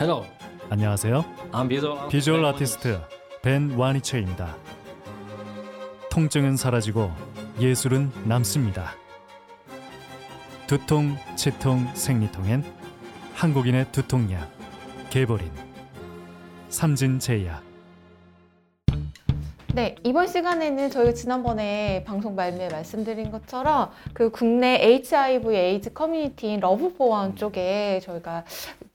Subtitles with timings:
[0.00, 0.24] Hello,
[0.70, 1.24] 안녕하세요.
[1.50, 3.00] I'm visual, visual artist
[3.42, 4.56] 벤 와니체입니다.
[6.08, 7.10] 통증은 사라지고
[7.58, 8.92] 예술은 남습니다.
[10.68, 12.62] 두통, 치통, 생리통엔
[13.34, 14.48] 한국인의 두통약
[15.10, 15.50] 게보린
[16.68, 17.64] 삼진제약
[19.74, 27.34] 네, 이번 시간에는 저희가 지난번에 방송 말미에 말씀드린 것처럼 그 국내 HIV 에이즈 커뮤니티인 Love4One
[27.36, 28.44] 쪽에 저희가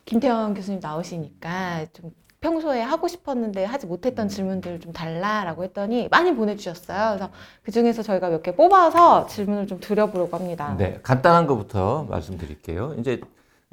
[0.06, 7.16] 김태형 교수님 나오시니까 좀 평소에 하고 싶었는데 하지 못했던 질문들을 좀 달라라고 했더니 많이 보내주셨어요.
[7.16, 7.32] 그래서
[7.64, 10.76] 그 중에서 저희가 몇 개 뽑아서 질문을 좀 드려보려고 합니다.
[10.78, 12.96] 네, 간단한 것부터 말씀드릴게요.
[13.00, 13.22] 이제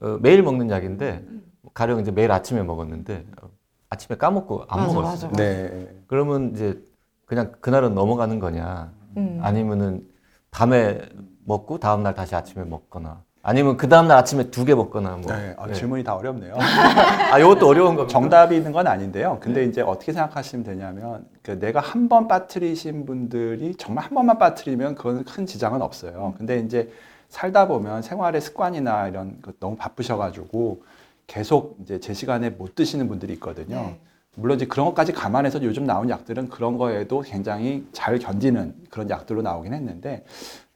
[0.01, 1.25] 어, 매일 먹는 약인데
[1.75, 3.51] 가령 이제 매일 아침에 먹었는데 어,
[3.89, 5.31] 아침에 까먹고 안 맞아, 먹었어요.
[5.33, 5.43] 맞아.
[5.43, 5.89] 네.
[6.07, 6.81] 그러면 이제
[7.27, 8.93] 그냥 그날은 넘어가는 거냐?
[9.17, 9.41] 음.
[9.43, 10.07] 아니면은
[10.53, 11.01] 밤에
[11.45, 15.35] 먹고 다음 날 다시 아침에 먹거나 아니면 그 다음 날 아침에 두 개 먹거나 뭐.
[15.35, 15.55] 네.
[15.59, 15.73] 아, 네.
[15.73, 16.55] 질문이 다 어렵네요.
[16.59, 18.13] 아, 이것도 어려운 겁니다.
[18.13, 19.39] 정답이 있는 건 아닌데요.
[19.41, 24.95] 근데 이제 어떻게 생각하시면 되냐면 그 내가 한 번 빠뜨리신 분들이 정말 한 번만 빠뜨리면
[24.97, 26.35] 그건 큰 지장은 없어요.
[26.37, 26.91] 근데 이제
[27.29, 30.83] 살다 보면 생활의 습관이나 이런 것 너무 바쁘셔가지고
[31.27, 33.77] 계속 이제 제 시간에 못 드시는 분들이 있거든요.
[33.77, 34.01] 네.
[34.37, 39.43] 물론 이제 그런 것까지 감안해서 요즘 나온 약들은 그런 거에도 굉장히 잘 견디는 그런 약들로
[39.43, 40.25] 나오긴 했는데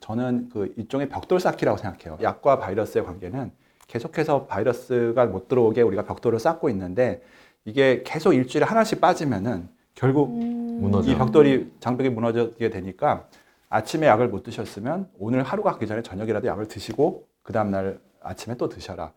[0.04, 2.18] 저는 그 일종의 벽돌 쌓기라고 생각해요.
[2.22, 3.50] 약과 바이러스의 관계는
[3.86, 7.22] 계속해서 바이러스가 못 들어오게 우리가 벽돌을 쌓고 있는데
[7.64, 10.80] 이게 계속 일주일에 하나씩 빠지면은 결국 음.
[10.82, 11.10] 무너져.
[11.10, 13.28] 이 벽돌이 장벽이 무너지게 되니까
[13.70, 18.68] 아침에 약을 못 드셨으면 오늘 하루가 가기 전에 저녁이라도 약을 드시고 그 다음날 아침에 또
[18.68, 19.10] 드셔라.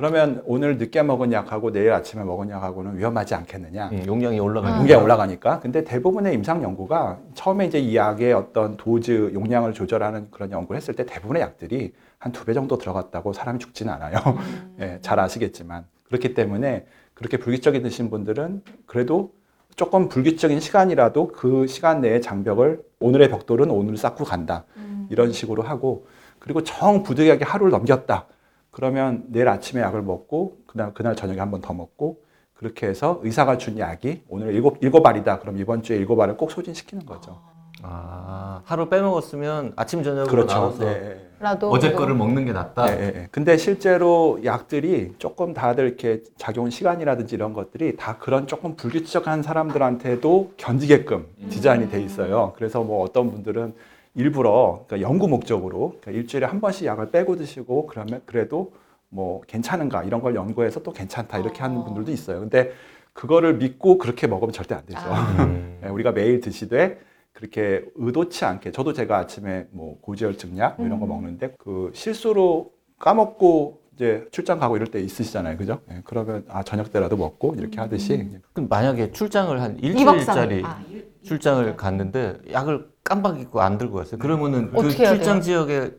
[0.00, 3.90] 그러면 오늘 늦게 먹은 약하고 내일 아침에 먹은 약하고는 위험하지 않겠느냐.
[3.92, 4.80] 음, 용량이 올라가니까.
[4.80, 5.60] 용량이 올라가니까.
[5.60, 10.94] 근데 대부분의 임상 연구가 처음에 이제 이 약의 어떤 도즈 용량을 조절하는 그런 연구를 했을
[10.94, 14.14] 때 대부분의 약들이 한 두 배 정도 들어갔다고 사람이 죽지는 않아요.
[14.80, 15.84] 예, 잘 아시겠지만.
[16.06, 19.32] 그렇기 때문에 그렇게 불규칙적인 드신 분들은 그래도
[19.76, 24.64] 조금 불규칙적인 시간이라도 그 시간 내에 장벽을 오늘의 벽돌은 오늘 쌓고 간다.
[24.76, 25.06] 음.
[25.10, 26.06] 이런 식으로 하고
[26.38, 28.26] 그리고 정 부득이하게 하루를 넘겼다.
[28.70, 32.20] 그러면 내일 아침에 약을 먹고 그날 그날 저녁에 한 번 더 먹고
[32.54, 35.38] 그렇게 해서 의사가 준 약이 오늘 일곱 일곱 알이다.
[35.40, 37.40] 그럼 이번 주에 일곱 알을 꼭 소진시키는 거죠.
[37.82, 40.54] 아, 하루 빼먹었으면 아침 저녁으로 그렇죠.
[40.54, 41.26] 나눠서 네.
[41.40, 42.92] 라도 어제 거를 먹는 게 낫다.
[42.94, 43.28] 예, 예, 예.
[43.30, 50.52] 근데 실제로 약들이 조금 다들 이렇게 작용 시간이라든지 이런 것들이 다 그런 조금 불규칙한 사람들한테도
[50.58, 52.52] 견디게끔 디자인이 돼 있어요.
[52.56, 53.72] 그래서 뭐 어떤 분들은
[54.14, 58.72] 일부러 그러니까 연구 목적으로 그러니까 일주일에 한 번씩 약을 빼고 드시고 그러면 그래도
[59.08, 62.40] 뭐 괜찮은가 이런 걸 연구해서 또 괜찮다 이렇게 하는 분들도 있어요.
[62.40, 62.72] 근데
[63.12, 65.00] 그거를 믿고 그렇게 먹으면 절대 안 되죠.
[65.00, 65.44] 아.
[65.44, 65.80] 음.
[65.84, 66.98] 예, 우리가 매일 드시되
[67.32, 71.10] 그렇게 의도치 않게 저도 제가 아침에 뭐 고지혈증 약뭐 이런 거 음.
[71.10, 75.80] 먹는데 그 실수로 까먹고 이제 출장 가고 이럴 때 있으시잖아요, 그죠?
[75.90, 80.64] 예, 그러면 아 저녁 때라도 먹고 이렇게 하듯이 그럼 만약에 출장을 한 2박 일주일짜리 3일.
[80.64, 80.82] 아,
[81.22, 84.18] 출장을 갔는데 약을 깜빡 잊고 안 들고 갔어요.
[84.18, 85.42] 그러면은 그 어떻게 해야 출장 돼요?
[85.42, 85.94] 지역에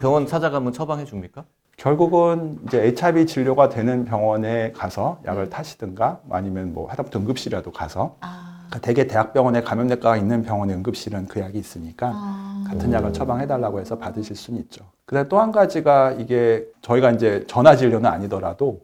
[0.00, 1.44] 병원 찾아가면 처방해 줍니까?
[1.76, 8.66] 결국은 이제 HIV 진료가 되는 병원에 가서 약을 타시든가 아니면 뭐 하다못해 응급실이라도 가서 아.
[8.68, 12.64] 그러니까 대개 대학병원에 감염내과가 있는 병원의 응급실은 그 약이 있으니까 아.
[12.68, 14.84] 같은 약을 처방해달라고 해서 받으실 수는 있죠.
[15.04, 18.80] 그다음 또한 가지가 이게 저희가 이제 전화 진료는 아니더라도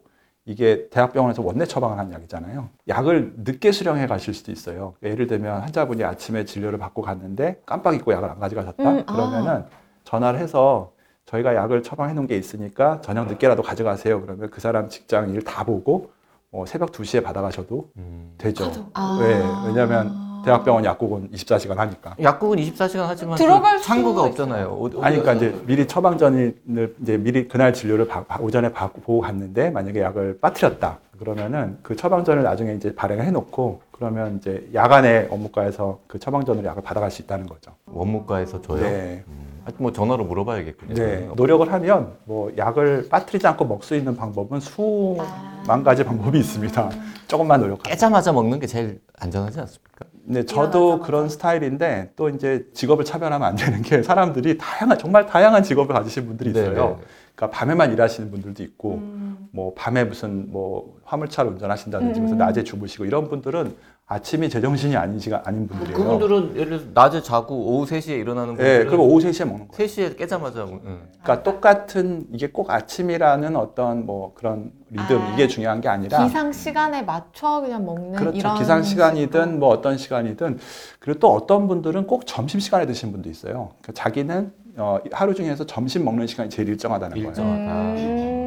[0.51, 2.67] 이게 대학병원에서 원내 처방을 한 약이잖아요.
[2.89, 4.95] 약을 늦게 수령해 가실 수도 있어요.
[5.01, 8.83] 예를 들면 환자분이 아침에 진료를 받고 갔는데 깜빡 잊고 약을 안 가져가셨다.
[8.91, 9.13] 음, 아.
[9.13, 9.65] 그러면은
[10.03, 10.91] 전화를 해서
[11.25, 14.19] 저희가 약을 처방해 놓은 게 있으니까 저녁 늦게라도 가져가세요.
[14.21, 16.11] 그러면 그 사람 직장 일 다 보고
[16.51, 18.33] 어, 새벽 2시에 받아가셔도 음.
[18.37, 18.89] 되죠.
[18.93, 19.17] 아.
[19.21, 19.41] 왜?
[19.67, 20.11] 왜냐하면
[20.45, 22.15] 대학병원 약국은 24시간 하니까.
[22.21, 24.67] 약국은 24시간 하지만 들어갈 그 창구가 수가 없잖아요.
[24.69, 29.01] 어디- 아니, 그러니까 어디 이제 미리 처방전을 이제 미리 그날 진료를 바- 바- 오전에 받고
[29.01, 35.27] 보고 갔는데 만약에 약을 빠뜨렸다 그러면은 그 처방전을 나중에 이제 발행을 해놓고 그러면 이제 야간에
[35.29, 37.71] 업무과에서 그 처방전으로 약을 받아갈 수 있다는 거죠.
[37.85, 38.81] 원무과에서 줘요.
[38.81, 39.23] 네,
[39.63, 40.95] 하여튼 뭐 전화로 물어봐야겠군요.
[40.95, 46.89] 네 노력을 하면 뭐 약을 빠뜨리지 않고 먹을 수 있는 방법은 수만 가지 방법이 있습니다.
[47.27, 47.83] 조금만 노력하면.
[47.83, 50.05] 깨자마자 먹는 게 제일 안전하지 않습니까?
[50.23, 55.63] 네, 저도 그런 스타일인데 또 이제 직업을 차별하면 안 되는 게 사람들이 다양한 정말 다양한
[55.63, 56.65] 직업을 가지신 분들이 있어요.
[56.65, 56.95] 네, 네.
[57.35, 59.47] 그러니까 밤에만 일하시는 분들도 있고 음.
[59.51, 62.23] 뭐 밤에 무슨 뭐 화물차를 운전하신다든지 음.
[62.23, 63.75] 무슨 낮에 주무시고 이런 분들은
[64.11, 65.95] 아침이 제정신이 아닌 시간 아닌 분들이에요.
[65.97, 69.87] 그분들은 예를 들어서 낮에 자고 오후 3시에 일어나는 네, 분들은 그리고 오후 3시에 먹는 거예요.
[69.89, 71.07] 3시에 깨자마자 먹- 응.
[71.23, 76.51] 그러니까 똑같은 이게 꼭 아침이라는 어떤 뭐 그런 리듬 아, 이게 중요한 게 아니라 기상
[76.51, 78.37] 시간에 맞춰 그냥 먹는 그렇죠.
[78.37, 79.59] 이런 기상 시간이든.
[79.59, 80.59] 뭐 어떤 시간이든
[80.99, 83.69] 그리고 또 어떤 분들은 꼭 점심 시간에 드시는 분도 있어요.
[83.81, 87.29] 그러니까 자기는 어, 하루 중에서 점심 먹는 시간이 제일 일정하다는 거예요.
[87.29, 87.81] 일정하다.
[87.93, 88.40] 음.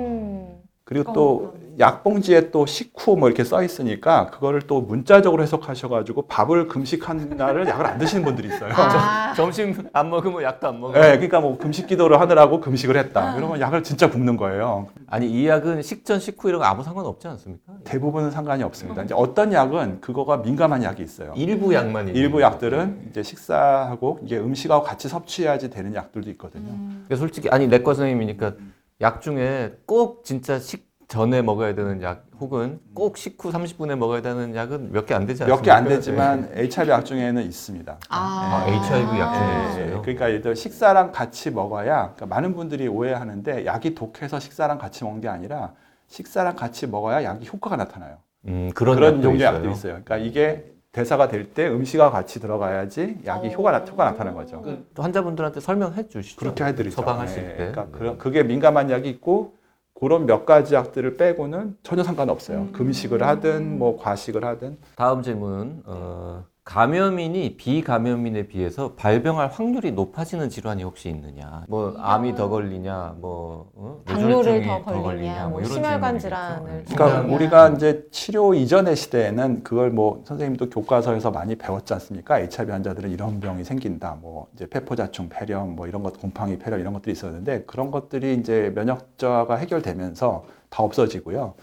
[0.84, 7.30] 그리고 또 약봉지에 또 식후 뭐 이렇게 써 있으니까 그거를 또 문자적으로 해석하셔가지고 밥을 금식한
[7.36, 8.70] 날을 약을 안 드시는 분들이 있어요.
[8.74, 10.92] 아, 점심 안 먹으면 약도 안 먹어.
[10.92, 13.36] 네, 그러니까 뭐 금식 기도를 하느라고 금식을 했다.
[13.36, 14.88] 이러면 약을 진짜 굶는 거예요.
[15.08, 17.72] 아니 이 약은 식전 식후 이런 거 아무 상관 없지 않습니까?
[17.84, 19.02] 대부분은 상관이 없습니다.
[19.02, 21.32] 이제 어떤 약은 그거가 민감한 약이 있어요.
[21.34, 22.42] 일부 약만 있는 일부.
[22.42, 26.68] 약들은 이제 식사하고 이게 음식하고 같이 섭취해야지 되는 약들도 있거든요.
[27.06, 28.52] 그러니까 솔직히 아니 내과 선생님이니까
[29.00, 34.54] 약 중에 꼭 진짜 식 전에 먹어야 되는 약 혹은 꼭 식후 30분에 먹어야 되는
[34.54, 35.46] 약은 몇 개 안 되지 않습니까?
[35.46, 37.98] 몇 개 안 되지만 HIV 약 중에는 있습니다.
[38.08, 40.02] 아, 아, HIV 약 중에 예, 있어요?
[40.02, 45.20] 그러니까 예를 들어 식사랑 같이 먹어야 그러니까 많은 분들이 오해하는데 약이 독해서 식사랑 같이 먹는
[45.20, 45.74] 게 아니라
[46.08, 48.18] 식사랑 같이 먹어야 약이 효과가 나타나요.
[48.46, 49.56] 음, 그런, 그런 약도 종류의 있어요.
[49.56, 49.92] 약들이 있어요.
[50.04, 53.50] 그러니까 이게 대사가 될 때 음식하고 같이 들어가야지 약이 어.
[53.50, 54.62] 효과 나, 효과 나타나는 거죠.
[54.62, 56.38] 그, 또 환자분들한테 설명해 주시죠.
[56.40, 56.94] 그렇게 해드리죠.
[56.96, 57.56] 처방하실 네, 때.
[57.72, 59.56] 그러니까 그런 그게 민감한 약이 있고
[59.98, 62.68] 그런 몇 가지 약들을 빼고는 전혀 상관없어요.
[62.72, 65.82] 금식을 하든 뭐 과식을 하든 다음 질문.
[65.84, 71.64] 어, 감염인이 비감염인에 비해서 발병할 확률이 높아지는 질환이 혹시 있느냐?
[71.68, 73.16] 뭐 암이 더 걸리냐?
[73.20, 74.00] 뭐 어?
[74.06, 76.20] 당뇨를 더 걸리냐, 뭐 이런 심혈관 질문이겠죠.
[76.20, 76.84] 질환을 네.
[76.84, 82.36] 더 그러니까 우리가 이제 치료 이전의 시대에는 그걸 뭐 선생님도 교과서에서 많이 배웠지 않습니까?
[82.38, 84.16] HIV 환자들은 이런 병이 생긴다.
[84.22, 88.72] 뭐 이제 폐포자충, 폐렴, 뭐 이런 것, 곰팡이 폐렴 이런 것들이 있었는데 그런 것들이 이제
[88.74, 91.54] 면역 저하가 해결되면서 다 없어지고요.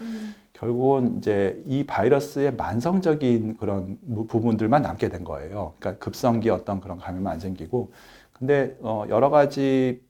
[0.62, 5.74] 결국은 이제 이 바이러스의 만성적인 그런 부- 부분들만 남게 된 거예요.
[5.80, 7.90] 그러니까 급성기 어떤 그런 감염은 안 생기고.
[8.32, 10.00] 근데 어 여러 가지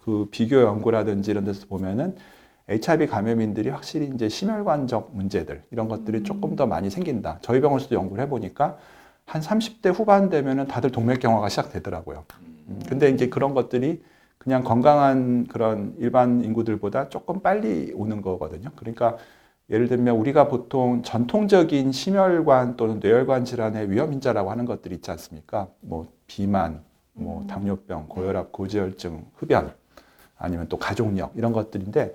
[0.00, 2.16] 그 비교 연구라든지 이런 데서 보면은
[2.68, 7.38] HIV 감염인들이 확실히 이제 심혈관적 문제들 이런 것들이 조금 더 많이 생긴다.
[7.40, 8.78] 저희 병원에서도 연구를 해보니까
[9.26, 12.24] 한 30대 후반 되면은 다들 동맥경화가 시작되더라고요.
[12.68, 14.02] 음, 근데 이제 그런 것들이
[14.38, 18.70] 그냥 건강한 그런 일반 인구들보다 조금 빨리 오는 거거든요.
[18.74, 19.16] 그러니까
[19.70, 25.68] 예를 들면 우리가 보통 전통적인 심혈관 또는 뇌혈관 질환의 위험 인자라고 하는 것들이 있지 않습니까?
[25.80, 26.82] 뭐 비만,
[27.12, 29.72] 뭐 당뇨병, 고혈압, 고지혈증, 흡연
[30.36, 32.12] 아니면 또 가족력 이런 것들인데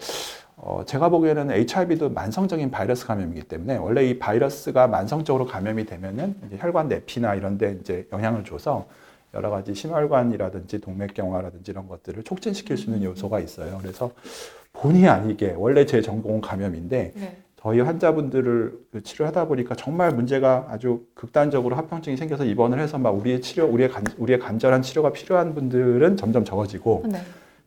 [0.57, 6.57] 어, 제가 보기에는 HIV도 만성적인 바이러스 감염이기 때문에 원래 이 바이러스가 만성적으로 감염이 되면은 이제
[6.59, 8.87] 혈관 내피나 이런 데 이제 영향을 줘서
[9.33, 13.77] 여러 가지 심혈관이라든지 동맥경화라든지 이런 것들을 촉진시킬 수 있는 요소가 있어요.
[13.81, 14.11] 그래서
[14.73, 17.37] 본의 아니게 원래 제 전공은 감염인데 네.
[17.65, 23.41] 저희 환자분들을 그 치료하다 보니까 정말 문제가 아주 극단적으로 합병증이 생겨서 입원을 해서 막 우리의
[23.41, 27.17] 치료, 우리의 간, 우리의 간절한 치료가 필요한 분들은 점점 적어지고 네.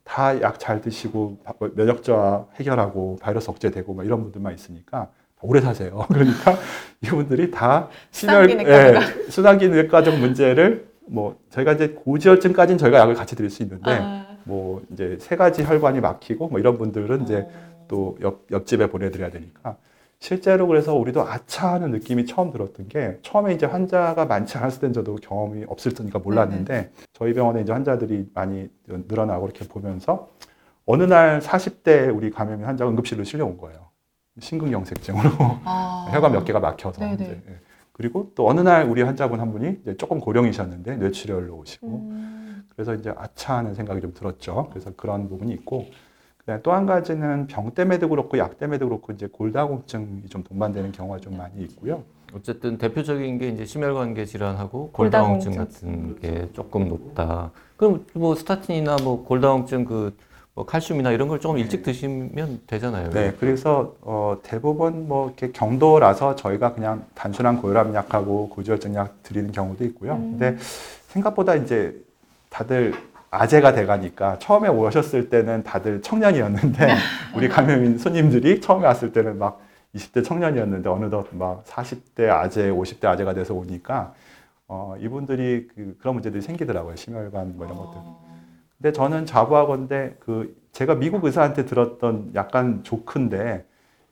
[0.04, 5.08] 다약 잘 드시고 바- 면역 저하 해결하고 바이러스 억제되고 막 이런 분들만 있으니까
[5.42, 6.06] 오래 사세요.
[6.08, 6.56] 그러니까
[7.02, 8.68] 이분들이 다 심혈-.
[8.68, 14.26] 예, 수납기 내과적 문제를 뭐 저희가 이제 고지혈증까지는 저희가 약을 같이 드릴 수 있는데 아.
[14.44, 17.77] 뭐 이제 세 가지 혈관이 막히고 뭐 이런 분들은 이제 어.
[17.88, 19.76] 또 옆, 옆집에 보내드려야 되니까
[20.20, 24.92] 실제로 그래서 우리도 아차 하는 느낌이 처음 들었던 게 처음에 이제 환자가 많지 않았을 땐
[24.92, 30.30] 저도 경험이 없을 테니까 몰랐는데 저희 병원에 이제 환자들이 많이 늘어나고 이렇게 보면서
[30.86, 33.88] 어느 날 40대 우리 감염인 환자가 응급실로 실려온 거예요.
[34.40, 35.30] 심근경색증으로
[35.64, 36.08] 아.
[36.12, 37.42] 혈관 몇 개가 막혀서 예.
[37.92, 42.68] 그리고 또 어느 날 우리 환자분 한 분이 이제 조금 고령이셨는데 뇌출혈로 오시고 음.
[42.70, 44.68] 그래서 이제 아차 하는 생각이 좀 들었죠.
[44.70, 45.86] 그래서 그런 부분이 있고
[46.62, 51.36] 또 한 가지는 병 때문에도 그렇고 약 때문에도 그렇고 이제 골다공증이 좀 동반되는 경우가 좀
[51.36, 52.02] 많이 있고요.
[52.34, 55.52] 어쨌든 대표적인 게 이제 심혈관계 질환하고 골다공증.
[55.52, 57.50] 골다공증 같은 게 조금 높다.
[57.76, 60.28] 그럼 뭐 스타틴이나 뭐 골다공증 그
[60.58, 63.10] 뭐 칼슘이나 이런 걸 조금 일찍 드시면 되잖아요.
[63.10, 69.52] 네, 그래서 어, 대부분 뭐 이렇게 경도라서 저희가 그냥 단순한 고혈압 약하고 고지혈증 약 드리는
[69.52, 70.14] 경우도 있고요.
[70.14, 70.36] 음.
[70.36, 70.56] 근데
[71.10, 71.94] 생각보다 이제
[72.50, 72.92] 다들
[73.30, 76.94] 아재가 돼가니까 처음에 오셨을 때는 다들 청년이었는데
[77.36, 79.60] 우리 감염인 손님들이 처음에 왔을 때는 막
[79.94, 84.14] 20대 청년이었는데 어느덧 막 40대 아재, 50대 아재가 돼서 오니까
[84.66, 86.96] 어, 이분들이 그, 그런 문제들이 생기더라고요.
[86.96, 88.00] 심혈관 뭐 이런 것들.
[88.76, 93.64] 근데 저는 자부하건대 그 제가 미국 의사한테 들었던 약간 조크인데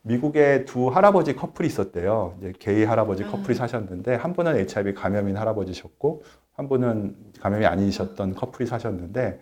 [0.02, 2.35] 미국에 두 할아버지 커플이 있었대요.
[2.38, 6.23] 이제 게이 할아버지 커플이 사셨는데 한 분은 HIV 감염인 할아버지셨고
[6.57, 9.39] 한 분은 감염이 아니셨던 커플이 사셨는데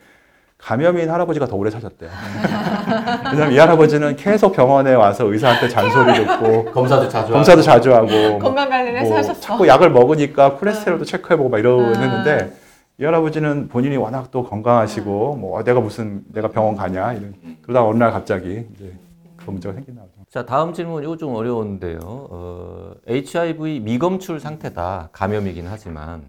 [0.58, 2.10] 감염인 할아버지가 더 오래 사셨대요.
[3.32, 8.38] 왜냐면 이 할아버지는 계속 병원에 와서 의사한테 잔소리 듣고 검사도 자주 검사도 자주 하고 뭐
[8.40, 9.40] 건강 관련해서 뭐 하셨어.
[9.40, 11.86] 자꾸 약을 먹으니까 콜레스테롤도 체크해보고 막 이러고 아.
[12.00, 12.52] 했는데
[12.98, 17.84] 이 할아버지는 본인이 워낙 또 건강하시고 뭐 어, 내가 무슨 내가 병원 가냐 이런 그러다
[17.84, 18.92] 어느 날 갑자기 이제
[19.36, 20.02] 그런 문제가 생긴다.
[20.30, 22.00] 자, 다음 질문 이거 좀 어려운데요.
[22.02, 25.10] 어, HIV 미검출 상태다.
[25.12, 26.24] 감염이긴 하지만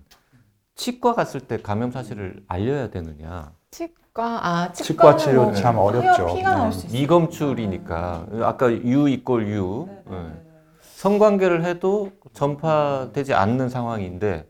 [0.76, 3.54] 치과 갔을 때 감염 사실을 알려야 되느냐?
[3.72, 6.28] 치, 아, 치과 치과는 치료 뭐참 어렵죠.
[6.36, 6.56] 피가 네.
[6.56, 7.02] 나올 수 있어요.
[7.02, 10.46] 미검출이니까 아까 U 이꼴 U 예.
[10.82, 14.50] 성관계를 해도 전파되지 않는 상황인데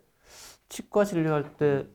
[0.69, 1.85] 치과 진료할 때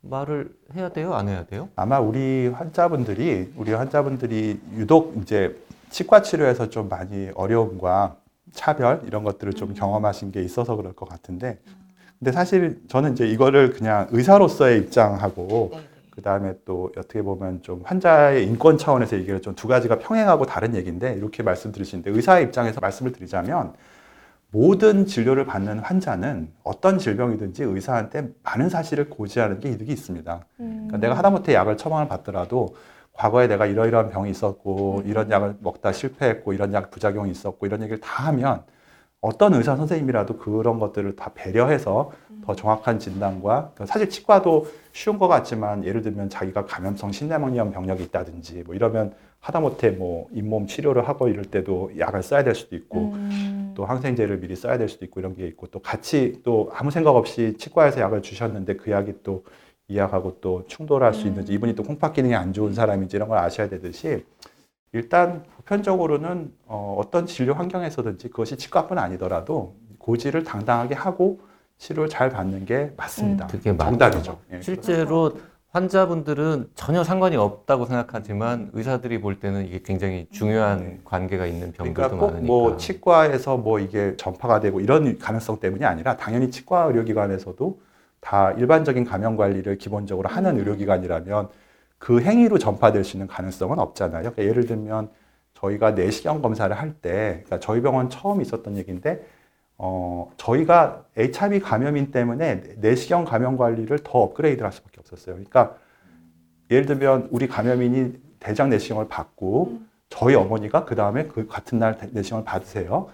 [0.00, 1.14] 말을 해야 돼요?
[1.14, 1.68] 안 해야 돼요?
[1.76, 5.58] 아마 우리 환자분들이 우리 환자분들이 유독 이제
[5.90, 8.16] 치과 치료에서 좀 많이 어려움과
[8.52, 11.58] 차별 이런 것들을 좀 경험하신 게 있어서 그럴 것 같은데
[12.18, 15.84] 근데 사실 저는 이제 이거를 그냥 의사로서의 입장하고 네, 네.
[16.10, 20.74] 그 다음에 또 어떻게 보면 좀 환자의 인권 차원에서 얘기를 좀 두 가지가 평행하고 다른
[20.74, 23.72] 얘기인데 이렇게 말씀드릴 수 있는데 의사의 입장에서 말씀을 드리자면
[24.50, 30.44] 모든 진료를 받는 환자는 어떤 질병이든지 의사한테 많은 사실을 고지하는 게 이득이 있습니다.
[30.60, 30.72] 음.
[30.88, 32.74] 그러니까 내가 하다못해 약을 처방을 받더라도
[33.12, 35.08] 과거에 내가 이러이러한 병이 있었고 음.
[35.10, 38.62] 이런 약을 먹다 실패했고 이런 약 부작용이 있었고 이런 얘기를 다 하면
[39.20, 42.42] 어떤 의사 선생님이라도 그런 것들을 다 배려해서 음.
[42.44, 48.04] 더 정확한 진단과 그러니까 사실 치과도 쉬운 것 같지만 예를 들면 자기가 감염성 신내막염 병력이
[48.04, 53.12] 있다든지 뭐 이러면 하다못해 뭐 잇몸 치료를 하고 이럴 때도 약을 써야 될 수도 있고
[53.14, 53.72] 음.
[53.76, 57.10] 또 항생제를 미리 써야 될 수도 있고 이런 게 있고 또 같이 또 아무 생각
[57.16, 59.42] 없이 치과에서 약을 주셨는데 그 약이 또
[59.88, 61.54] 이 약하고 또 충돌할 수 있는지 음.
[61.54, 64.24] 이분이 또 콩팥 기능이 안 좋은 사람인지 이런 걸 아셔야 되듯이
[64.92, 71.40] 일단 보편적으로는 어, 어떤 진료 환경에서든지 그것이 치과뿐 아니더라도 고지를 당당하게 하고
[71.76, 73.46] 치료를 잘 받는 게 맞습니다.
[73.46, 73.48] 음.
[73.48, 73.76] 그게.
[73.76, 74.38] 정답이죠.
[74.52, 75.36] 예, 실제로
[75.70, 81.00] 환자분들은 전혀 상관이 없다고 생각하지만 의사들이 볼 때는 이게 굉장히 중요한 네.
[81.04, 82.46] 관계가 있는 병들도 그러니까 꼭 많으니까.
[82.46, 87.80] 뭐 치과에서 뭐 이게 전파가 되고 이런 가능성 때문이 아니라 당연히 치과 의료기관에서도
[88.20, 90.58] 다 일반적인 감염 관리를 기본적으로 하는 음.
[90.58, 91.48] 의료기관이라면
[91.98, 94.32] 그 행위로 전파될 수 있는 가능성은 없잖아요.
[94.32, 95.10] 그러니까 예를 들면
[95.54, 99.26] 저희가 내시경 검사를 할 때, 그러니까 저희 병원 처음 있었던 얘기인데,
[99.76, 105.36] 어, 저희가 HIV 감염인 때문에 내시경 감염 관리를 더 업그레이드 할 수밖에 없었어요.
[105.36, 105.76] 그러니까
[106.70, 112.44] 예를 들면 우리 감염인이 대장 내시경을 받고 저희 어머니가 그 다음에 그 같은 날 내시경을
[112.44, 113.08] 받으세요.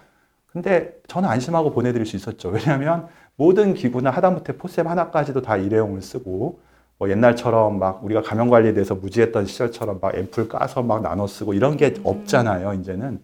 [0.47, 2.49] 근데 저는 안심하고 보내드릴 수 있었죠.
[2.49, 6.59] 왜냐하면 모든 기구나 하다못해 포셉 하나까지도 다 일회용을 쓰고
[6.97, 11.53] 뭐 옛날처럼 막 우리가 감염 관리에 대해서 무지했던 시절처럼 막 앰플 까서 막 나눠 쓰고
[11.53, 12.73] 이런 게 없잖아요.
[12.73, 13.19] 이제는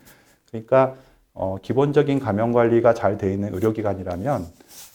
[0.49, 0.95] 그러니까
[1.33, 4.45] 어, 기본적인 감염 관리가 잘 돼 있는 의료기관이라면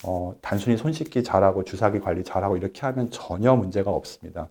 [0.05, 4.49] 어, 단순히 손 씻기 잘하고 주사기 관리 잘하고 이렇게 하면 전혀 문제가 없습니다.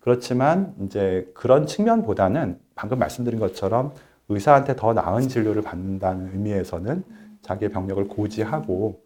[0.00, 3.92] 그렇지만 이제 그런 측면보다는 방금 말씀드린 것처럼
[4.28, 7.04] 의사한테 더 나은 진료를 받는다는 의미에서는
[7.42, 9.00] 자기의 병력을 고지하고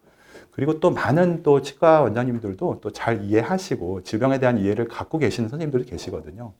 [0.55, 5.85] 그리고 또 많은 또 치과 원장님들도 또 잘 이해하시고 질병에 대한 이해를 갖고 계시는 선생님들도
[5.89, 6.53] 계시거든요.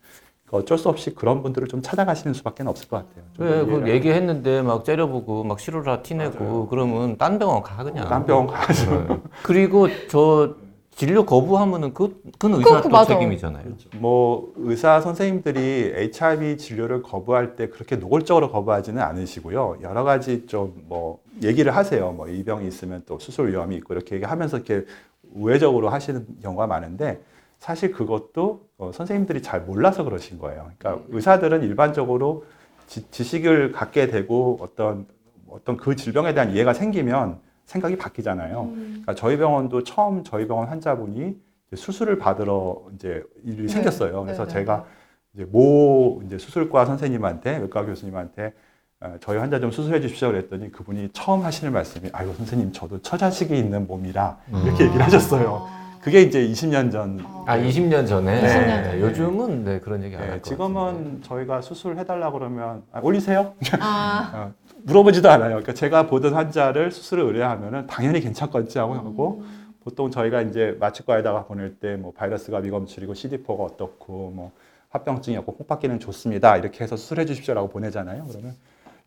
[0.45, 3.23] 그러니까 어쩔 수 없이 그런 분들을 좀 찾아가시는 수밖에 없을 것 같아요.
[3.33, 8.07] 좀 왜, 그 얘기했는데 막 째려보고 막 시로라 티내고 그러면 딴 병원 가 그냥.
[8.09, 9.19] 딴 병원 가서 네.
[9.43, 10.55] 그리고 저
[10.95, 13.05] 진료 거부하면은 그, 그건 의사 그것도 또.
[13.05, 13.65] 책임이잖아요.
[13.95, 19.79] 뭐 의사 선생님들이 HIV 진료를 거부할 때 그렇게 노골적으로 거부하지는 않으시고요.
[19.81, 22.12] 여러 가지 좀 뭐 얘기를 하세요.
[22.12, 24.85] 뭐 이 병이 있으면 또 수술 위험이 있고 이렇게 얘기하면서 이렇게
[25.33, 27.21] 우회적으로 하시는 경우가 많은데
[27.57, 30.69] 사실 그것도 어, 선생님들이 잘 몰라서 그러신 거예요.
[30.77, 32.45] 그러니까 의사들은 일반적으로
[32.88, 35.07] 지, 지식을 갖게 되고 어떤
[35.50, 38.62] 어떤 그 질병에 대한 이해가 생기면 생각이 바뀌잖아요.
[38.62, 38.88] 음.
[39.03, 43.67] 그러니까 저희 병원도 처음 저희 병원 환자분이 이제 수술을 받으러 이제 일이 네.
[43.67, 44.24] 생겼어요.
[44.24, 44.86] 그래서 네, 네, 제가
[45.34, 48.53] 이제 모 이제 수술과 선생님한테 외과 교수님한테
[49.00, 53.58] 어, 저희 환자 좀 수술해 주십시오 그랬더니 그분이 처음 하시는 말씀이 아이고 선생님 저도 처자식이
[53.58, 54.88] 있는 몸이라 이렇게 음.
[54.88, 55.83] 얘기를 하셨어요.
[56.03, 57.19] 그게 이제 20년 전.
[57.45, 58.41] 아, 20년 전에.
[58.41, 59.00] 20년 전에.
[59.01, 61.22] 요즘은 네, 그런 얘기 안 네, 할것 지금은 같은데.
[61.27, 63.53] 저희가 수술 해달라 그러면 아, 올리세요.
[63.79, 64.51] 아.
[64.83, 65.50] 물어보지도 않아요.
[65.51, 69.75] 그러니까 제가 보던 환자를 수술을 의뢰하면은 당연히 괜찮겠지 하고 하고 음.
[69.86, 74.51] 보통 저희가 이제 마취과에다가 보낼 때 뭐 바이러스가 미검출이고 CD4가 어떻고 뭐
[74.89, 76.57] 합병증이 없고 콩팥 기능 좋습니다.
[76.57, 78.25] 이렇게 해서 수술해 주십시오라고 보내잖아요.
[78.29, 78.55] 그러면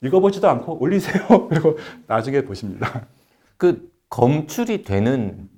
[0.00, 1.26] 읽어보지도 않고 올리세요.
[1.50, 1.76] 그리고
[2.06, 3.02] 나중에 보십니다.
[3.58, 5.48] 그 검출이 되는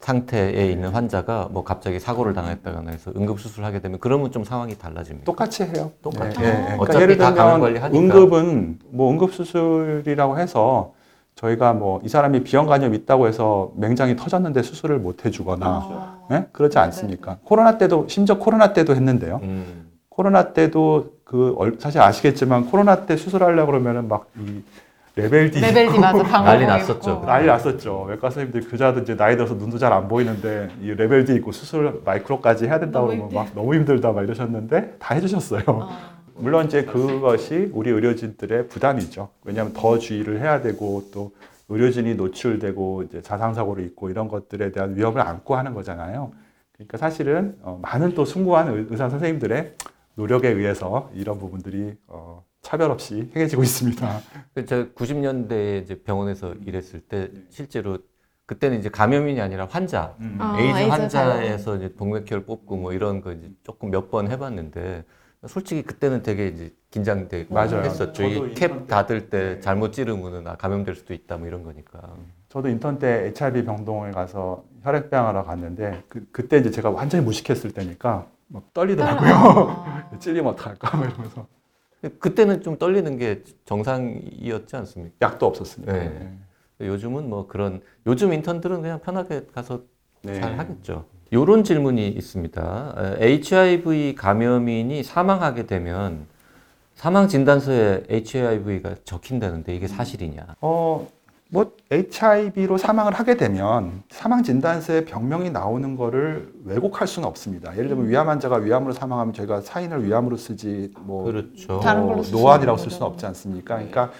[0.00, 4.76] 상태에 있는 환자가 뭐 갑자기 사고를 당했다거나 해서 응급 수술을 하게 되면 그러면 좀 상황이
[4.78, 5.24] 달라집니다.
[5.24, 5.90] 똑같이 해요.
[6.02, 6.40] 똑같죠.
[6.42, 6.54] 예, 예, 예.
[6.62, 7.98] 그러니까 어차피 예를 다 감염 들면 관리하니까.
[7.98, 10.92] 응급은 뭐 응급 수술이라고 해서
[11.34, 16.18] 저희가 뭐 이 사람이 비형 간염 있다고 해서 맹장이 터졌는데 수술을 못 해주거나 아.
[16.32, 16.46] 예?
[16.52, 17.38] 그렇지 않습니까?
[17.44, 19.40] 코로나 때도 심지어 코로나 때도 했는데요.
[19.42, 19.88] 음.
[20.08, 24.64] 코로나 때도 그 얼- 사실 아시겠지만 코로나 때 수술하려고 그러면은 막이
[25.18, 27.22] 레벨 D 레벨 D 맞아 방어 난리 났었죠.
[27.26, 28.02] 난리 났었죠.
[28.08, 32.00] 외과 선생님들 그자도 이제 나이 들어서 눈도 잘 안 보이는데 이 레벨 D 입고 수술
[32.04, 35.62] 마이크로까지 해야 된다고 너무 그러면 막 너무 힘들다 막 이러셨는데 다 해주셨어요.
[35.66, 36.18] 아.
[36.40, 39.28] 물론 이제 그것이 우리 의료진들의 부담이죠.
[39.44, 41.32] 왜냐하면 더 주의를 해야 되고 또
[41.68, 46.30] 의료진이 노출되고 이제 자상사고를 입고 이런 것들에 대한 위험을 안고 하는 거잖아요.
[46.74, 49.72] 그러니까 사실은 어, 많은 또 숭고한 의- 의사 선생님들의
[50.14, 54.20] 노력에 의해서 이런 부분들이 어, 차별 없이 행해지고 있습니다.
[54.54, 57.96] 그 제가 90년대에 이제 병원에서 일했을 때 실제로
[58.44, 63.32] 그때는 이제 감염인이 아니라 환자, 아, 에이즈 에이즈 환자에서 이제 동맥혈 뽑고 뭐 이런 거
[63.32, 65.04] 이제 조금 몇 번 해봤는데
[65.46, 67.80] 솔직히 그때는 되게 이제 긴장되고 맞아요.
[67.84, 68.22] 했었죠.
[68.24, 69.60] 이 캡 닫을 때 네.
[69.60, 72.02] 잘못 찌르면은 아, 감염될 수도 있다 뭐 이런 거니까.
[72.50, 78.26] 저도 인턴 때 HIV 병동에 가서 혈액배양하러 갔는데 그, 그때 이제 제가 완전히 무식했을 때니까
[78.48, 79.30] 막 떨리더라고요.
[79.32, 80.10] 아.
[80.20, 81.46] 찔리면 어떡할까 막 이러면서
[82.18, 85.14] 그때는 좀 떨리는 게 정상이었지 않습니까?
[85.22, 85.92] 약도 없었으니까.
[85.92, 86.38] 네.
[86.80, 89.82] 요즘은 뭐 그런 요즘 인턴들은 그냥 편하게 가서
[90.22, 90.40] 네.
[90.40, 91.06] 잘 하겠죠.
[91.30, 93.16] 이런 질문이 있습니다.
[93.20, 96.26] 에, HIV 감염인이 사망하게 되면
[96.94, 100.56] 사망 진단서에 HIV가 적힌다는데 이게 사실이냐?
[100.60, 101.06] 어,
[101.50, 107.72] 뭐 HIV로 사망을 하게 되면 사망 진단서에 병명이 나오는 거를 왜곡할 수는 없습니다.
[107.76, 111.80] 예를 들면 위암 환자가 위암으로 사망하면 저희가 사인을 위암으로 쓰지 뭐 그렇죠.
[111.80, 113.06] 다른 걸로 쓸 수는 노안이라고 쓸 수는.
[113.06, 113.76] 없지 않습니까?
[113.76, 114.10] 그러니까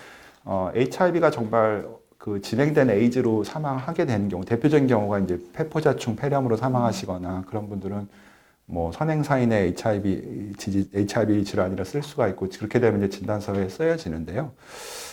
[0.45, 7.45] 어, HIV가 정말 그 진행된 에이즈로 사망하게 되는 경우 대표적인 경우가 이제 폐포자충 폐렴으로 사망하시거나
[7.47, 8.09] 그런 분들은
[8.71, 10.53] 뭐 선행사인의 HIV
[10.95, 14.53] HIV 질환이라 쓸 수가 있고 그렇게 되면 이제 진단서에 쓰여지는데요.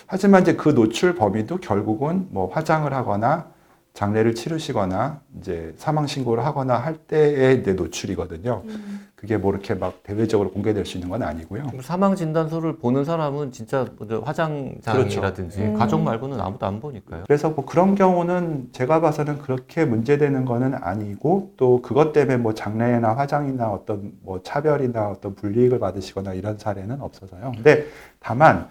[0.08, 3.55] 하지만 이제 그 노출 범위도 결국은 뭐 화장을 하거나
[3.96, 8.64] 장례를 치르시거나 이제 사망 신고를 하거나 할 때의 이제 노출이거든요.
[8.66, 9.08] 음.
[9.16, 11.72] 그게 뭐 이렇게 막 대외적으로 공개될 수 있는 건 아니고요.
[11.82, 13.88] 사망 진단서를 보는 사람은 진짜
[14.24, 15.72] 화장장이라든지 그렇죠.
[15.72, 15.80] 음.
[15.80, 17.24] 가족 말고는 아무도 안 보니까요.
[17.26, 23.16] 그래서 뭐 그런 경우는 제가 봐서는 그렇게 문제되는 거는 아니고 또 그것 때문에 뭐 장례나
[23.16, 27.54] 화장이나 어떤 뭐 차별이나 어떤 불이익을 받으시거나 이런 사례는 없어서요.
[27.56, 27.86] 근데
[28.20, 28.68] 다만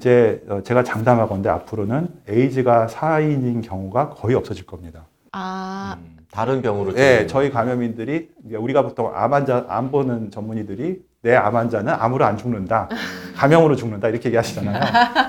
[0.00, 5.06] 이제 어, 제가 장담하건대 앞으로는 에이즈가 사인인 경우가 거의 없어질 겁니다.
[5.32, 6.96] 아, 음, 다른 병으로.
[6.96, 12.24] 예, 좀- 저희 감염인들이 우리가 보통 암 환자 암 보는 전문의들이 내 암 환자는 암으로
[12.24, 12.88] 안 죽는다,
[13.36, 14.80] 감염으로 죽는다 이렇게 얘기하시잖아요.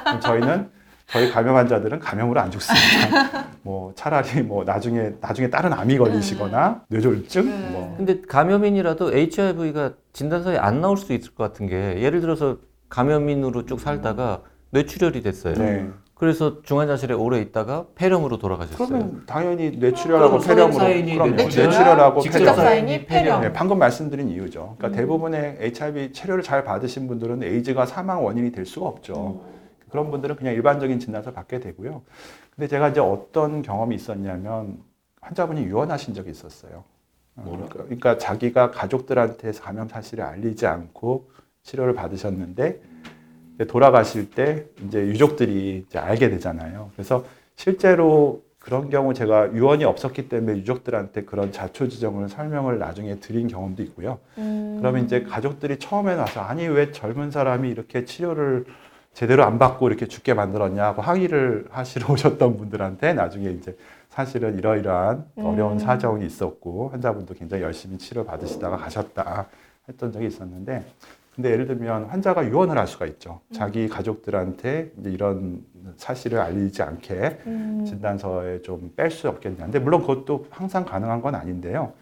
[0.06, 0.70] 그럼 저희는
[1.08, 3.46] 저희 감염 환자들은 감염으로 안 죽습니다.
[3.64, 7.70] 뭐 차라리 뭐 나중에 나중에 다른 암이 걸리시거나 뇌졸중 음.
[7.74, 12.58] 뭐 근데 감염인이라도 HIV가 진단서에 안 나올 수도 있을 것 같은 게 예를 들어서
[12.90, 15.56] 감염인으로 쭉 살다가 뇌출혈이 됐어요.
[15.56, 15.90] 네.
[16.16, 18.88] 그래서 중환자실에 오래 있다가 폐렴으로 돌아가셨어요.
[18.88, 21.28] 그러면 당연히 뇌출혈하고 그럼 폐렴으로.
[21.32, 22.54] 뇌출혈, 뇌출혈하고 폐렴.
[22.56, 23.42] 사인이 폐렴.
[23.42, 24.76] 네, 방금 말씀드린 이유죠.
[24.78, 24.92] 그러니까 음.
[25.02, 29.42] 대부분의 HIV 치료를 잘 받으신 분들은 에이즈가 사망 원인이 될 수가 없죠.
[29.90, 32.04] 그런 분들은 그냥 일반적인 진단서 받게 되고요.
[32.56, 34.78] 근데 제가 이제 어떤 경험이 있었냐면
[35.22, 36.84] 환자분이 유언하신 적이 있었어요.
[37.36, 37.58] 어, 뭐라?
[37.68, 41.30] 그러니까, 그러니까 자기가 가족들한테 감염 사실을 알리지 않고
[41.64, 42.91] 치료를 받으셨는데
[43.66, 46.92] 돌아가실 때 이제 유족들이 이제 알게 되잖아요.
[46.96, 53.48] 그래서 실제로 그런 경우 제가 유언이 없었기 때문에 유족들한테 그런 자초 지정을 설명을 나중에 드린
[53.48, 54.20] 경험도 있고요.
[54.38, 54.78] 음.
[54.80, 58.66] 그러면 이제 가족들이 처음에 와서 아니 왜 젊은 사람이 이렇게 치료를
[59.14, 63.76] 제대로 안 받고 이렇게 죽게 만들었냐고 항의를 하시러 오셨던 분들한테 나중에 이제
[64.10, 65.80] 사실은 이러이러한 어려운 음.
[65.80, 69.48] 사정이 있었고 환자분도 굉장히 열심히 치료 받으시다가 가셨다
[69.90, 70.86] 했던 적이 있었는데
[71.36, 73.40] 근데 예를 들면 환자가 유언을 할 수가 있죠.
[73.54, 75.64] 자기 가족들한테 이제 이런
[75.96, 77.86] 사실을 알리지 않게 음.
[77.88, 79.64] 진단서에 좀 뺄 수 없겠냐.
[79.64, 81.94] 근데 물론 그것도 항상 가능한 건 아닌데요.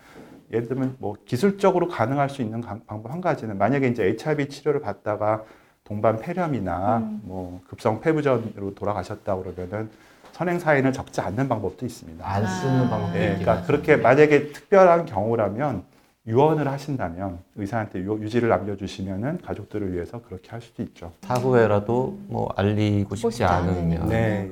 [0.51, 4.81] 예를 들면 뭐 기술적으로 가능할 수 있는 강- 방법 한 가지는 만약에 이제 HIV 치료를
[4.81, 5.43] 받다가
[5.83, 7.21] 동반 폐렴이나 음.
[7.23, 9.89] 뭐 급성 폐부전으로 돌아가셨다 그러면은
[10.31, 12.27] 선행 사인을 적지 않는 방법도 있습니다.
[12.27, 12.89] 안 쓰는 아.
[12.89, 13.67] 방법이 예, 있긴 그러니까.
[13.67, 15.83] 그렇게 만약에 특별한 경우라면
[16.29, 21.11] 유언을 하신다면 의사한테 유, 유지를 남겨주시면은 가족들을 위해서 그렇게 할 수도 있죠.
[21.23, 24.05] 사후에라도 뭐 알리고 싶지 싶지 않으면 않으니까.
[24.05, 24.51] 네.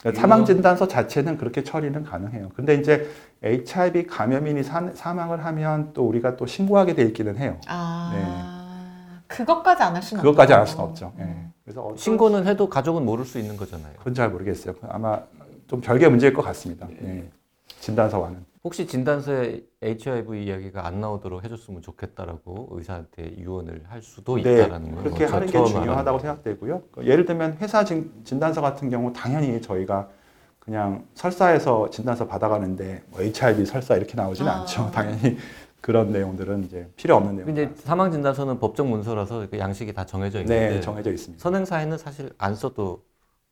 [0.00, 2.48] 그러니까 사망 진단서 자체는 그렇게 처리는 가능해요.
[2.56, 3.08] 근데 이제
[3.44, 7.58] HIV 감염인이 사, 사망을 하면 또 우리가 또 신고하게 돼 있기는 해요.
[7.68, 10.72] 아, 그것까지 안 할 수는 그것까지 안할 없죠.
[10.72, 11.12] 수는 없죠.
[11.18, 11.22] 예.
[11.22, 11.52] 음.
[11.64, 13.92] 그래서 신고는 해도 가족은 모를 수 있는 거잖아요.
[13.98, 14.74] 그건 잘 모르겠어요.
[14.88, 15.20] 아마
[15.68, 16.88] 좀 별개 문제일 것 같습니다.
[17.04, 17.24] 예.
[17.80, 18.44] 진단서와는.
[18.64, 25.02] 혹시 진단서에 HIV 이야기가 안 나오도록 해줬으면 좋겠다라고 의사한테 유언을 할 수도 네, 있다라는 거.
[25.02, 26.18] 그렇게 저 하는 게 중요하다고.
[26.20, 26.82] 생각되고요.
[26.92, 30.08] 그 예를 들면 회사 진, 진단서 같은 경우 당연히 저희가
[30.60, 34.60] 그냥 설사에서 진단서 받아가는데 뭐 HIV 설사 이렇게 나오지는 아.
[34.60, 34.92] 않죠.
[34.94, 35.36] 당연히
[35.80, 37.46] 그런 내용들은 이제 필요 없는 내용.
[37.46, 41.42] 근데 사망 진단서는 법적 문서라서 그 양식이 다 정해져 있는데 네, 정해져 있습니다.
[41.42, 43.02] 선행 사인은 사실 안 써도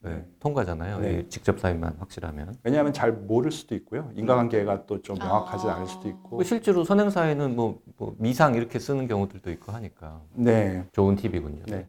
[0.03, 0.25] 네, 네.
[0.41, 0.99] 통과잖아요.
[1.01, 1.21] 네.
[1.21, 2.55] 이 직접 사인만 확실하면.
[2.65, 4.11] 왜냐하면 잘 모를 수도 있고요.
[4.17, 5.75] 인과관계가 또 좀 명확하지 아.
[5.75, 6.39] 않을 수도 있고.
[6.39, 10.85] 그 실제로 선행 사인은 뭐, 뭐 미상 이렇게 쓰는 경우들도 있고 하니까 네.
[10.93, 11.65] 좋은 팁이군요.
[11.67, 11.87] 네.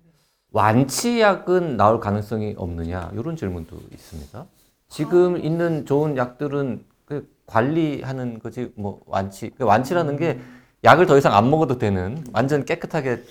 [0.52, 4.46] 완치약은 나올 가능성이 없느냐 이런 질문도 있습니다.
[4.90, 9.52] 지금 있는 좋은 약들은 그 관리하는 거지 뭐 완치.
[9.52, 10.40] 그 완치라는 게
[10.84, 13.24] 약을 더 이상 안 먹어도 되는 완전 깨끗하게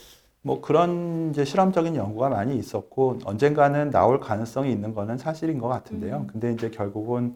[0.42, 6.26] 뭐 그런 이제 실험적인 연구가 많이 있었고 언젠가는 나올 가능성이 있는 거는 사실인 것 같은데요.
[6.28, 7.34] 근데 이제 결국은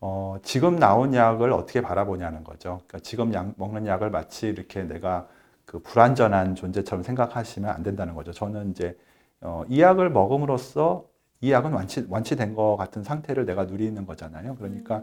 [0.00, 2.80] 어, 지금 나온 약을 어떻게 바라보냐는 거죠.
[2.86, 5.28] 그러니까 지금 약, 먹는 약을 마치 이렇게 내가
[5.64, 8.32] 그 불완전한 존재처럼 생각하시면 안 된다는 거죠.
[8.32, 8.98] 저는 이제
[9.40, 11.06] 어, 이 약을 먹음으로써
[11.40, 14.56] 이 약은 완치, 완치된 것 같은 상태를 내가 누리는 거잖아요.
[14.56, 15.02] 그러니까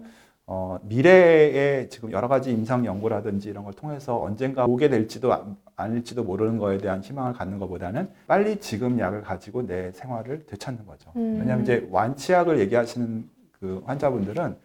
[0.52, 6.24] 어, 미래에 지금 여러 가지 임상 연구라든지 이런 걸 통해서 언젠가 오게 될지도 아- 아닐지도
[6.24, 11.12] 모르는 거에 대한 희망을 갖는 것보다는 빨리 지금 약을 가지고 내 생활을 되찾는 거죠.
[11.18, 11.38] 음.
[11.40, 14.56] 왜냐하면 이제 완치약을 얘기하시는 그 환자분들은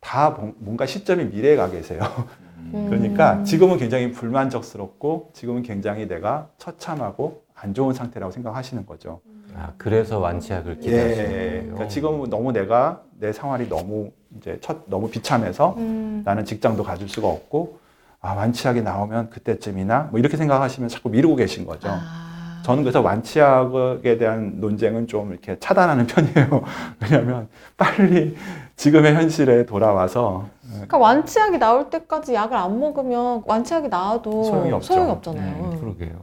[0.00, 2.00] 다 뭔- 뭔가 시점이 미래에 가 계세요.
[2.56, 2.86] 음.
[2.88, 9.20] 그러니까 지금은 굉장히 불만족스럽고 지금은 굉장히 내가 처참하고 안 좋은 상태라고 생각하시는 거죠.
[9.54, 11.36] 아, 그래서 완치약을 기대하시는 예.
[11.36, 11.62] 거예요.
[11.64, 16.22] 그러니까 지금은 너무 내가 내 생활이 너무 이제 첫 너무 비참해서 음.
[16.24, 17.78] 나는 직장도 가질 수가 없고
[18.20, 21.88] 아 완치약이 나오면 그때쯤이나 뭐 이렇게 생각하시면 자꾸 미루고 계신 거죠.
[21.90, 22.60] 아.
[22.64, 26.62] 저는 그래서 완치약에 대한 논쟁은 좀 이렇게 차단하는 편이에요.
[27.00, 28.36] 왜냐하면 빨리
[28.76, 34.92] 지금의 현실에 돌아와서 그러니까 완치약이 나올 때까지 약을 안 먹으면 완치약이 나와도 소용이 없죠.
[34.92, 35.70] 소용이 없잖아요.
[35.72, 36.20] 네, 그러게요.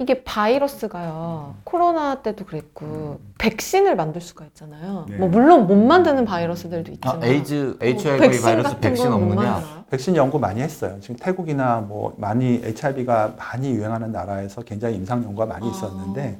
[0.00, 1.56] 이게 바이러스가요.
[1.64, 5.06] 코로나 때도 그랬고 백신을 만들 수가 있잖아요.
[5.08, 5.16] 네.
[5.16, 9.30] 뭐 물론 못 만드는 바이러스들도 아, 있지만 에이즈, 뭐 HIV 백신 바이러스 같은 백신 건못
[9.30, 9.50] 없느냐?
[9.50, 9.84] 만들어요?
[9.90, 10.98] 백신 연구 많이 했어요.
[11.00, 15.70] 지금 태국이나 뭐 많이 HIV가 많이 유행하는 나라에서 굉장히 임상 연구가 많이 아.
[15.70, 16.38] 있었는데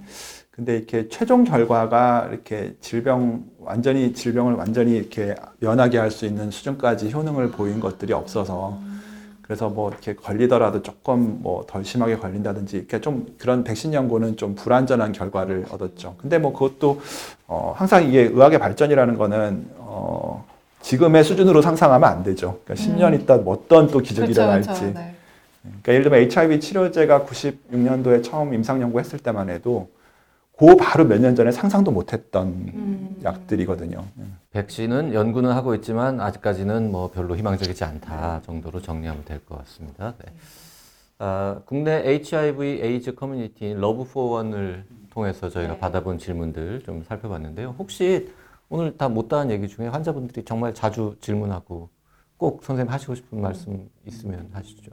[0.53, 7.11] 근데 이렇게 최종 결과가 이렇게 질병 완전히 질병을 완전히 이렇게 면하게 할 수 있는 수준까지
[7.13, 8.79] 효능을 보인 것들이 없어서
[9.49, 14.55] 그래서 뭐 이렇게 걸리더라도 조금 뭐 덜 심하게 걸린다든지 이렇게 좀 그런 백신 연구는 좀
[14.55, 16.17] 불완전한 결과를 얻었죠.
[16.19, 17.01] 근데 뭐 그것도
[17.47, 20.45] 어 항상 이게 의학의 발전이라는 거는 어
[20.83, 22.61] 지금의 수준으로 상상하면 안 되죠.
[22.65, 24.69] 그러니까 10년 있다 뭐 어떤 또 기적이 그렇죠, 일어날지.
[24.69, 24.85] 그렇죠.
[24.99, 25.15] 네.
[25.63, 29.89] 그러니까 예를 들면 HIV 치료제가 96년도에 처음 임상 연구했을 때만 해도
[30.59, 33.21] 그 바로 몇 년 전에 상상도 못했던 음.
[33.23, 34.05] 약들이거든요.
[34.51, 40.15] 백신은 연구는 하고 있지만 아직까지는 뭐 별로 희망적이지 않다 정도로 정리하면 될 것 같습니다.
[40.19, 40.33] 네.
[41.21, 45.79] 아, 국내 HIV 에이즈 커뮤니티인 Love4One을 통해서 저희가 네.
[45.79, 47.75] 받아본 질문들 좀 살펴봤는데요.
[47.79, 48.33] 혹시
[48.69, 51.89] 오늘 다 못다한 얘기 중에 환자분들이 정말 자주 질문하고
[52.37, 54.91] 꼭 선생님 하시고 싶은 말씀 있으면 하시죠.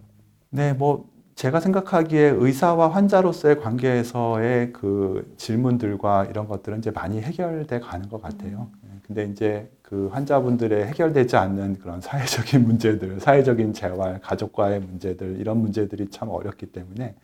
[0.50, 8.08] 네, 뭐 제가 생각하기에 의사와 환자로서의 관계에서의 그 질문들과 이런 것들은 이제 많이 해결돼 가는
[8.08, 8.70] 것 같아요.
[8.82, 15.58] 네, 근데 이제 그 환자분들의 해결되지 않는 그런 사회적인 문제들, 사회적인 재활, 가족과의 문제들 이런
[15.58, 17.16] 문제들이 참 어렵기 때문에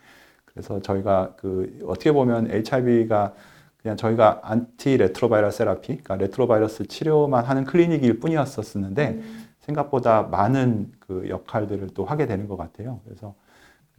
[0.43, 3.33] 그래서 저희가 그 어떻게 보면 HIV가
[3.81, 9.21] 그냥 저희가 antiretroviral therapy, 그러니까 레트로바이러스 치료만 하는 클리닉일 뿐이었었는데
[9.61, 12.99] 생각보다 많은 그 역할들을 또 하게 되는 것 같아요.
[13.05, 13.33] 그래서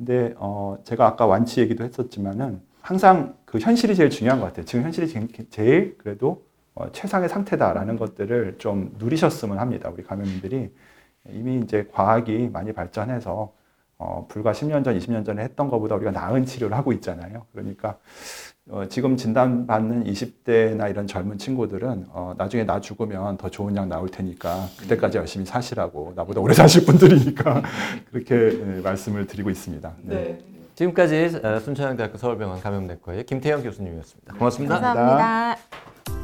[0.05, 4.65] 근데 어 제가 아까 완치 얘기도 했었지만은 항상 그 현실이 제일 중요한 것 같아요.
[4.65, 9.91] 지금 현실이 제- 제일 그래도 어 최상의 상태다라는 것들을 좀 누리셨으면 합니다.
[9.93, 10.71] 우리 감염인들이
[11.31, 13.53] 이미 이제 과학이 많이 발전해서
[14.03, 17.47] 어 불과 10년 전, 20년 전에 했던 것보다 우리가 나은 치료를 하고 있잖아요.
[17.53, 17.99] 그러니까
[18.69, 24.09] 어, 지금 진단받는 20대나 이런 젊은 친구들은 어, 나중에 나 죽으면 더 좋은 약 나올
[24.09, 27.63] 테니까 그때까지 열심히 사시라고 나보다 오래 사실 분들이니까
[28.11, 29.93] 그렇게 예, 말씀을 드리고 있습니다.
[30.03, 30.39] 네.
[30.75, 34.35] 지금까지 어, 순천향대학교 서울병원 감염내과의 김태형 교수님이었습니다.
[34.35, 34.81] 고맙습니다.
[34.81, 36.22] 감사합니다.